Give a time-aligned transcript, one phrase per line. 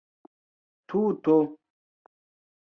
[0.87, 1.37] tuto